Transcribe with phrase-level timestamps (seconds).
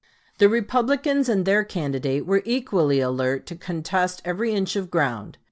[0.39, 5.37] The Republicans and their candidate were equally alert to contest every inch of ground.